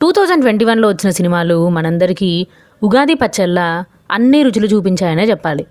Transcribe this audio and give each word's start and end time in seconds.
Two 0.00 0.12
thousand 0.12 0.42
twenty 0.42 0.64
వన్లో 0.64 0.88
వచ్చిన 0.88 1.10
సినిమాలు 1.10 1.68
మనందరికీ 1.68 2.46
ఉగాది 2.82 3.14
పచ్చళ్ళ 3.14 3.60
అన్ని 4.10 4.42
రుచులు 4.42 4.66
చూపించాయనే 4.66 5.24
చెప్పాలి. 5.24 5.66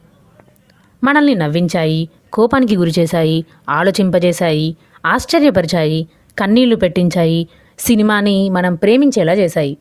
మనల్ని 1.04 1.36
నవ్వించాయి 1.36 2.10
కోపానికి 2.34 2.76
గురిచేశాయి 2.78 3.46
ఆలోచింపజేశాయి 3.70 4.78
ఆశ్చర్యపరిచాయి 5.06 6.08
కన్నీళ్ళు 6.40 6.76
పెట్టించాయి 6.76 7.48
సినిమాని 7.80 8.50
మనం 8.50 8.76
ప్రేమించేలా 8.76 9.34
చేశాయి. 9.34 9.78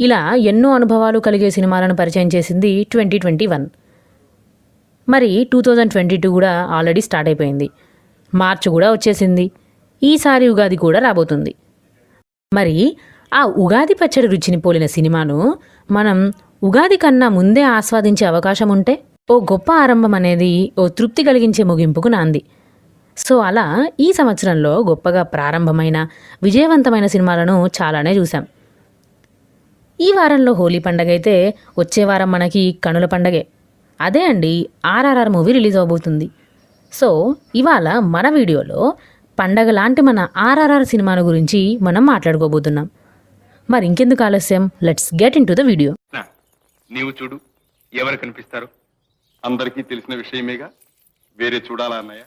ఇలా 0.00 0.34
ఎన్నో 0.34 0.74
అనుభవాలు 0.74 1.18
కలిగే 1.18 1.50
సినిమాలను 1.50 1.96
పరిచయం 1.96 2.28
చేసింది 2.34 2.86
ట్వంటీ 2.90 3.18
ట్వంటీ 3.18 3.46
వన్. 3.46 3.66
మరి 5.08 5.48
టూ 5.52 5.60
థౌజండ్ 5.60 5.92
ట్వంటీ 5.92 6.16
టూ 6.16 6.30
కూడా 6.30 6.52
ఆల్రెడీ 6.64 7.00
స్టార్ట్ 7.00 7.28
అయిపోయింది. 7.28 7.70
మార్చి 8.34 8.70
కూడా 8.70 8.92
వచ్చేసింది. 8.92 9.50
ఈసారి 10.02 10.48
ఉగాది 10.48 10.76
కూడా 10.76 11.00
రాబోతుంది. 11.00 11.54
మరి 12.54 12.96
ఆ 13.32 13.40
ఉగాది 13.64 13.94
పచ్చడి 14.00 14.28
రుచిని 14.32 14.58
పోలిన 14.64 14.86
సినిమాను 14.94 15.36
మనం 15.90 16.18
ఉగాది 16.68 16.96
కన్నా 16.96 17.28
ముందే 17.36 17.62
ఆస్వాదించే 17.76 18.24
అవకాశం 18.32 18.68
ఉంటే 18.76 18.94
ఓ 19.30 19.34
గొప్ప 19.50 19.68
ఆరంభం 19.82 20.14
అనేది 20.18 20.50
ఓ 20.80 20.82
తృప్తి 20.98 21.22
కలిగించే 21.28 21.62
ముగింపుకు 21.70 22.08
నాంది. 22.08 22.40
సో 23.16 23.34
అలా 23.48 23.64
ఈ 24.00 24.08
సంవత్సరంలో 24.18 24.72
గొప్పగా 24.90 25.22
ప్రారంభమైన 25.34 25.98
విజయవంతమైన 26.46 27.06
సినిమాలను 27.14 27.56
చాలానే 27.78 28.12
చూసాం 28.18 28.44
ఈ 29.98 30.08
వారంలో 30.18 30.52
హోలీ 30.60 30.78
పండగ 30.86 31.08
అయితే 31.16 31.34
వచ్చే 31.80 32.04
వారం 32.04 32.28
మనకి 32.34 32.62
కనుల 32.84 33.06
పండగే. 33.14 33.42
అదే 34.00 34.22
అండి 34.30 34.54
ఆర్ఆర్ఆర్ 34.94 35.30
మూవీ 35.34 35.52
రిలీజ్ 35.52 35.76
అవబోతుంది. 35.80 36.26
సో 36.92 37.08
ఇవాళ 37.60 37.88
మన 38.14 38.26
వీడియోలో 38.38 38.80
పండగ 39.38 39.70
లాంటి 39.78 40.00
మన 40.08 40.20
ఆర్ఆర్ఆర్ 40.48 40.86
సినిమాను 40.92 41.22
గురించి 41.28 41.60
మనం 41.82 42.02
మాట్లాడుకోబోతున్నాం. 42.12 42.86
మరి 43.68 43.84
ఇంకెందుకు 43.90 44.22
ఆలస్యం? 44.26 44.64
Let's 44.86 45.10
get 45.22 45.36
into 45.50 45.54
the 45.58 45.62
video 45.70 45.92
నీవు 46.90 47.10
చూడు 47.18 47.36
ఎవరు 47.92 48.16
కనిపిస్తారు? 48.22 48.66
అందరికీ 49.42 49.80
తెలిసిన 49.90 50.14
విషయమేగా? 50.22 50.68
వేరే 51.38 51.58
చూడాలా 51.68 51.96
అన్నయ్య? 52.02 52.24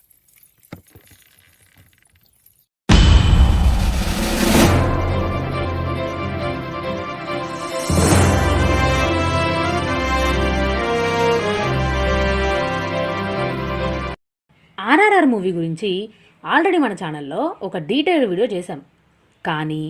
ఆర్ఆర్ఆర్ 14.77 15.27
మూవీ 15.33 15.51
గురించి 15.59 15.91
ఆల్రెడీ 16.43 16.79
మన 16.85 16.93
ఛానల్లో 17.01 17.41
ఒక 17.67 17.77
డీటెయిల్ 17.91 18.25
వీడియో 18.31 18.47
చేశాం. 18.55 18.79
కానీ 19.45 19.83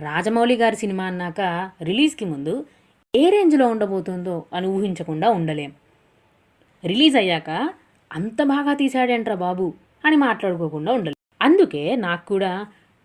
రాజమౌళి 0.00 0.56
గారి 0.56 0.76
సినిమా 0.76 1.04
అన్నాక 1.04 1.40
రిలీజ్కి 1.82 2.24
ముందు 2.24 2.54
ఏ 3.14 3.30
రేంజ్లో 3.30 3.68
ఉండబోతుందో 3.68 4.36
అని 4.52 4.66
ఊహించకుండా 4.66 5.28
ఉండలేం. 5.30 5.72
రిలీజ్ 6.84 7.16
అయ్యాక 7.16 7.50
అంత 8.10 8.42
బాగా 8.42 8.72
తీశాడేంట్రా 8.74 9.34
బాబు 9.46 9.66
అని 10.04 10.16
మాట్లాడుకోకుండా 10.16 10.90
ఉండలేం. 10.92 11.18
అందుకే 11.42 11.96
నాకు 11.96 12.24
కూడా 12.26 12.52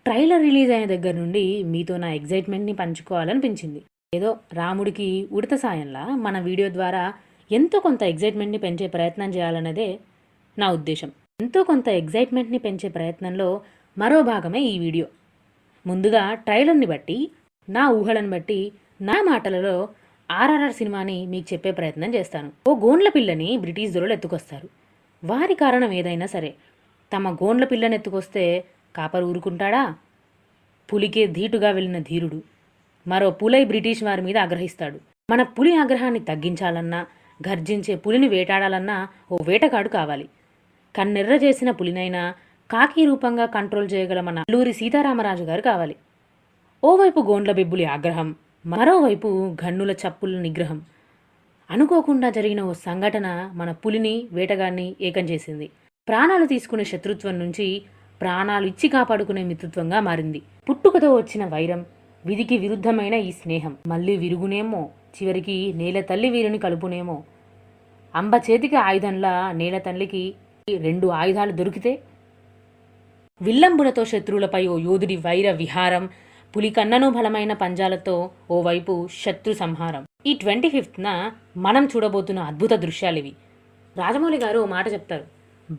ట్రైలర్ 0.06 0.42
రిలీజ్ 0.42 0.70
అయిన 0.70 0.86
దగ్గర 0.86 1.14
నుండి 1.14 1.44
మీతో 1.72 1.96
నా 1.96 2.08
ఎగ్జైట్మెంట్ని 2.12 2.72
పంచుకోవాలనిపించింది. 2.72 3.80
ఏదో 4.14 4.30
రాముడికి 4.52 5.08
ఉడత 5.32 5.54
సాయంలా 5.54 6.04
మన 6.26 6.38
వీడియో 6.38 6.68
ద్వారా 6.72 7.04
ఎంతో 7.50 7.76
కొంత 7.80 8.02
ఎగ్జైట్మెంట్ని 8.02 8.58
పెంచే 8.58 8.86
ప్రయత్నం 8.86 9.30
చేయాలన్నదే 9.30 9.88
నా 10.58 10.66
ఉద్దేశం. 10.72 11.10
ఎంతో 11.40 11.60
కొంత 11.62 11.88
ఎగ్జైట్మెంట్ని 12.00 12.58
పెంచే 12.58 12.88
ప్రయత్నంలో 12.88 13.48
మరో 13.98 14.18
భాగమే 14.22 14.60
ఈ 14.72 14.78
వీడియో. 14.78 15.06
ముందుగా 15.86 16.34
ట్రైలర్ని 16.34 16.86
బట్టి 16.86 17.30
నా 17.68 17.88
ఊహలను 17.88 18.30
బట్టి 18.30 18.72
నా 19.02 19.22
మాటలలో 19.26 19.88
ఆర్ఆర్ఆర్ 20.30 20.72
సినిమాని 20.72 21.26
మీకు 21.26 21.52
చెప్పే 21.52 21.70
ప్రయత్నం 21.70 22.14
చేస్తాను. 22.14 22.52
ఓ 22.68 22.74
గోండ్ల 22.74 23.08
పిల్లని 23.08 23.56
బ్రిటిష్ 23.56 23.92
దొరలు 23.92 24.12
ఎత్తుకొస్తారు. 24.12 24.68
వారి 25.24 25.54
కారణం 25.54 25.92
ఏదైనా 25.92 26.26
సరే. 26.26 26.54
తమ 27.16 27.34
గోండ్ల 27.34 27.64
పిల్లని 27.64 27.94
ఎత్తుకొస్తే 27.94 28.64
కాపరు 28.96 29.24
ఊరుకుంటాడా? 29.24 29.94
పులికే 30.92 31.26
ధీటుగా 31.26 31.70
వెళ్ళిన 31.70 31.98
ధీరుడు. 31.98 32.42
మరో 33.08 33.30
పులై 33.30 33.64
బ్రిటిష్ 33.64 34.02
వారి 34.02 34.22
మీద 34.22 34.38
ఆగ్రహిస్తాడు. 34.38 35.00
మన 35.30 35.42
పులి 35.42 35.76
ఆగ్రహాన్ని 35.76 36.20
తగ్గించాలన్నా 36.20 37.06
గర్జించే 37.48 37.94
పులిని 37.94 38.28
వేటాడాలన్నా 38.28 39.08
ఓ 39.32 39.36
వేటగాడు 39.44 39.88
కావాలి. 39.88 40.28
కన్నెర్ర 40.96 41.32
చేసిన 41.32 41.70
పులినైనా 41.70 42.34
కాకి 42.70 43.04
రూపంగా 43.04 43.46
కంట్రోల్ 43.46 43.88
చేయగల 43.92 44.20
మన 44.20 44.38
అల్లూరి 44.38 44.72
సీతారామరాజు 44.72 45.44
గారు 45.44 45.60
కావాలి. 45.60 45.96
ఓవైపు 46.84 47.20
గోండ్ల 47.20 47.52
బిబ్బులి 47.52 47.84
ఆగ్రహం 47.84 48.34
మరోవైపు 48.66 49.28
గన్నుల 49.64 49.90
చప్పుల 49.92 50.38
నిగ్రహం. 50.38 50.82
అనుకోకుండా 51.70 52.30
జరిగిన 52.30 52.60
ఓ 52.62 52.72
సంఘటన 52.72 53.50
మన 53.54 53.72
పులిని 53.72 54.26
వేటగాన్ని 54.32 54.96
ఏకం 55.00 55.24
చేసింది. 55.24 55.70
ప్రాణాలు 56.08 56.46
తీసుకునే 56.46 56.84
శత్రుత్వం 56.84 57.38
నుంచి 57.38 57.82
ప్రాణాలు 58.20 58.66
ఇచ్చి 58.66 58.88
కాపాడుకునే 58.88 59.44
మిత్రుత్వంగా 59.44 60.00
మారింది. 60.00 60.42
పుట్టుకతో 60.70 61.14
వచ్చిన 61.16 61.44
వైరం 61.46 61.86
విధికి 62.26 62.58
విరుద్ధమైన 62.58 63.14
ఈ 63.14 63.32
స్నేహం. 63.32 63.76
మళ్ళీ 63.86 64.16
విరుగునేమో 64.16 64.90
చివరికి 65.16 65.72
నేల 65.76 66.00
తల్లి 66.00 66.30
వీరుని 66.30 66.58
కలుపునేమో. 66.58 67.22
అంబ 68.14 68.34
చేతికి 68.50 68.76
ఆయుధంలా 68.76 69.52
నేల 69.52 69.78
తల్లికి 69.78 70.34
రెండు 70.68 71.06
ఆయుధాలు 71.06 71.52
దొరికితే 71.52 71.98
విల్లంబులతో 73.40 74.02
శత్రువులపై 74.10 74.60
ఓ 74.66 74.74
యోధుడి 74.78 75.16
వైర 75.24 75.48
విహారం 75.58 76.04
పులి 76.54 76.70
కన్నను 76.76 77.08
బలమైన 77.16 77.52
పంజాలతో 77.62 78.14
ఓవైపు 78.56 78.94
శత్రు 79.22 79.52
సంహారం. 79.52 80.02
ఈ 80.26 80.32
ట్వంటీ 80.42 80.68
ఫిఫ్త్న 80.74 81.06
మనం 81.66 81.84
చూడబోతున్న 81.92 82.40
అద్భుత 82.50 82.72
దృశ్యాలు 82.84 83.20
ఇవి 83.22 83.32
రాజమౌళి 83.96 84.38
గారు 84.44 84.58
ఓ 84.58 84.66
మాట 84.74 84.86
చెప్తారు. 84.94 85.24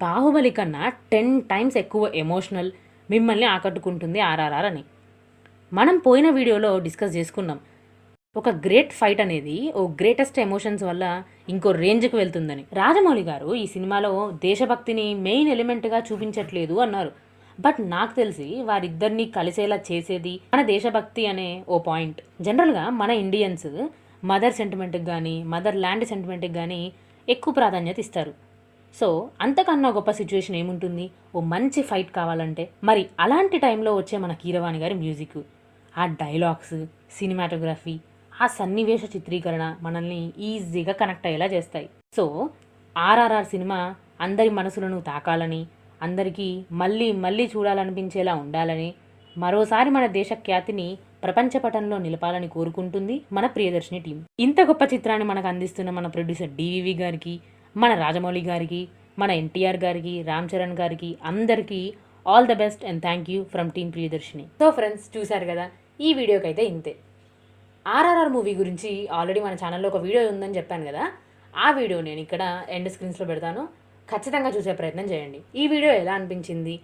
బాహుబలి 0.03 0.51
కన్నా 0.59 0.83
టెన్ 1.11 1.33
టైమ్స్ 1.51 1.77
ఎక్కువ 1.83 2.11
ఎమోషనల్ 2.23 2.71
మిమ్మల్ని 3.09 3.47
ఆకట్టుకుంటుంది 3.55 4.19
ఆర్ఆర్ఆర్ 4.29 4.69
అని. 4.71 4.83
మనం 5.73 5.97
పోయిన 6.07 6.29
వీడియోలో 6.39 6.71
డిస్కస్ 6.87 7.15
చేసుకున్నాం. 7.17 7.59
ఒక 8.35 8.49
గ్రేట్ 8.65 8.97
ఫైట్ 8.97 9.21
అనేది 9.27 9.59
ఓ 9.79 9.83
గ్రేటెస్ట్ 10.01 10.39
ఎమోషన్స్ 10.47 10.83
వల్ల 10.83 11.05
ఇంకో 11.53 11.71
రేంజ్కి 11.83 12.15
వెళ్తుందని. 12.21 12.65
రాజమౌళి 12.81 13.23
గారు 13.31 13.49
ఈ 13.61 13.65
సినిమాలో 13.75 14.11
దేశభక్తిని 14.49 15.07
మెయిన్ 15.27 15.49
ఎలిమెంట్గా 15.55 15.99
చూపించట్లేదు 16.09 16.75
అన్నారు. 16.85 17.13
బట్ 17.59 17.89
నాకు 17.89 18.15
తెలిసి 18.15 18.47
వారిద్దరిని 18.61 19.25
కలిసేలా 19.25 19.79
చేసేది 19.91 20.39
మన 20.53 20.61
దేశభక్తి 20.61 21.25
అనే 21.25 21.63
ఓ 21.69 21.77
పాయింట్. 21.79 22.21
జనరల్గా 22.41 22.89
మన 22.89 23.11
ఇండియన్స్ 23.11 23.69
మదర్ 24.23 24.53
సెంటిమెంట్కి 24.53 25.05
కానీ 25.05 25.43
మదర్ 25.43 25.75
ల్యాండ్ 25.75 26.05
సెంటిమెంట్కి 26.05 26.53
కానీ 26.53 26.81
ఎక్కువ 27.29 27.53
ప్రాధాన్యత 27.53 27.99
ఇస్తారు. 27.99 28.33
సో 28.99 29.29
అంతకన్నా 29.41 29.89
గొప్ప 29.89 30.11
సిచ్యువేషన్ 30.11 30.55
ఏముంటుంది? 30.55 31.11
ఓ 31.35 31.39
మంచి 31.39 31.81
ఫైట్ 31.81 32.11
కావాలంటే. 32.11 32.69
మరి 32.83 33.05
అలాంటి 33.19 33.57
టైంలో 33.57 33.95
వచ్చే 33.95 34.17
మన 34.17 34.33
కీరవాణి 34.33 34.79
గారి 34.79 34.93
మ్యూజిక్ 34.93 35.37
ఆ 35.97 36.05
డైలాగ్స్ 36.05 36.85
సినిమాటోగ్రఫీ 37.17 37.99
ఆ 38.41 38.47
సన్నివేశ 38.47 39.03
చిత్రీకరణ 39.15 39.75
మనల్ని 39.81 40.33
ఈజీగా 40.39 40.93
కనెక్ట్ 40.93 41.27
అయ్యేలా 41.27 41.45
చేస్తాయి. 41.45 41.89
సో 42.15 42.49
ఆర్ఆర్ఆర్ 42.97 43.45
సినిమా 43.45 43.95
అందరి 44.21 44.49
మనసులను 44.49 45.01
తాకాలని 45.01 45.67
అందరికీ 46.01 46.47
మళ్ళీ 46.81 47.07
మళ్ళీ 47.25 47.45
చూడాలనిపించేలా 47.53 48.33
ఉండాలని 48.43 48.89
మరోసారి 49.35 49.89
మన 49.95 50.05
దేశ 50.17 50.29
ఖ్యాతిని 50.45 50.87
ప్రపంచ 51.23 51.59
పటంలో 51.63 51.97
నిలపాలని 52.05 52.49
కోరుకుంటుంది 52.55 53.15
మన 53.35 53.45
ప్రియదర్శిని 53.55 53.99
టీం. 54.05 54.17
ఇంత 54.45 54.59
గొప్ప 54.69 54.83
చిత్రాన్ని 54.93 55.25
మనకు 55.31 55.47
అందిస్తున్న 55.51 55.89
మన 55.97 56.07
ప్రొడ్యూసర్ 56.15 56.51
డివివి 56.59 56.93
గారికి 57.01 57.33
మన 57.75 57.91
రాజమౌళి 58.03 58.43
గారికి 58.49 58.81
మన 59.21 59.29
ఎన్టీఆర్ 59.41 59.79
గారికి 59.85 60.13
రామ్ 60.29 60.49
చరణ్ 60.51 60.75
గారికి 60.81 61.09
అందరికీ 61.31 61.81
all 62.25 62.47
the 62.51 62.55
best 62.63 62.83
and 62.89 63.01
thank 63.05 63.29
you 63.33 63.39
from 63.53 63.69
team 63.75 63.87
Priyadarshini. 63.95 64.45
So 64.61 64.67
friends 64.77 65.05
చూశారు 65.17 65.45
కదా 65.51 65.65
ఈ 66.07 66.11
వీడియోకి 66.19 66.47
అయితే 66.51 66.63
ఇంతే. 66.73 66.93
ఆర్ఆర్ఆర్ 67.85 68.31
మూవీ 68.35 68.53
గురించి 68.61 68.91
ఆల్రెడీ 69.17 69.41
మన 69.47 69.55
ఛానల్లో 69.63 69.89
ఒక 69.91 69.99
వీడియో 70.05 70.23
ఉందని 70.33 70.57
చెప్పాను 70.59 70.85
కదా 70.89 71.03
ఆ 71.53 71.67
వీడియో 71.79 71.99
నేను 72.07 72.21
ఇక్కడ 72.25 72.43
ఎండ్ 72.77 72.89
స్క్రీన్స్లో 72.93 73.27
పెడతాను. 73.31 73.61
ఖచ్చితంగా 74.11 74.49
చూసే 74.55 74.73
ప్రయత్నం 74.79 75.05
చేయండి. 75.11 75.39
ఈ 75.61 75.63
వీడియో 75.73 75.91
ఎలా 76.01 76.13
అనిపించింది? 76.19 76.75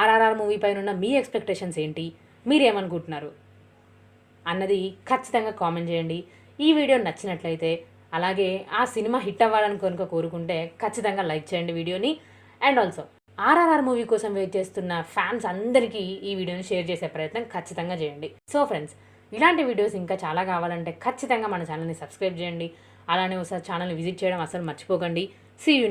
ఆర్ఆర్ఆర్ 0.00 0.36
మూవీ 0.40 0.56
పైన 0.62 0.76
ఉన్న 0.82 0.92
మీ 1.02 1.10
ఎక్స్పెక్టేషన్స్ 1.20 1.78
ఏంటి? 1.84 2.04
మీరేమనుకుంటున్నారు? 2.46 3.30
అన్నది 4.46 4.78
ఖచ్చితంగా 5.10 5.52
కామెంట్ 5.62 5.90
చేయండి. 5.92 6.18
ఈ 6.58 6.70
వీడియో 6.78 6.96
నచ్చినట్లయితే 7.08 7.70
అలాగే 8.16 8.48
ఆ 8.80 8.82
సినిమా 8.94 9.18
హిట్ 9.26 9.42
అవ్వాలని 9.46 9.78
కనుక 9.84 10.04
కోరుకుంటే 10.14 10.58
ఖచ్చితంగా 10.82 11.22
లైక్ 11.30 11.46
చేయండి 11.50 11.72
వీడియోని. 11.78 12.12
అండ్ 12.60 12.80
ఆల్సో 12.82 13.04
ఆర్ఆర్ఆర్ 13.38 13.84
మూవీ 13.86 14.04
కోసం 14.12 14.30
వెయిట్ 14.38 14.52
చేస్తున్న 14.56 14.92
ఫ్యాన్స్ 15.14 15.46
అందరికీ 15.52 16.02
ఈ 16.28 16.32
వీడియోని 16.40 16.64
షేర్ 16.68 16.86
చేసే 16.90 17.06
ప్రయత్నం 17.14 17.44
ఖచ్చితంగా 17.54 17.96
చేయండి. 18.02 18.28
సో 18.52 18.60
ఫ్రెండ్స్ 18.70 18.94
ఇలాంటి 19.36 19.62
వీడియోస్ 19.70 19.94
ఇంకా 20.02 20.14
చాలా 20.24 20.42
కావాలంటే 20.50 20.90
ఖచ్చితంగా 21.04 21.48
మన 21.54 21.62
ఛానల్ని 21.70 21.96
సబ్స్క్రైబ్ 22.02 22.36
చేయండి. 22.40 22.68
అలానే 23.12 23.34
ఒకసారి 23.40 23.62
ఛానల్ని 23.68 23.96
విజిట్ 24.00 24.18
చేయడం 24.20 24.40
అసలు 24.46 24.62
మర్చిపోకండి. 24.68 25.24
See 25.62 25.72
you 25.78 25.82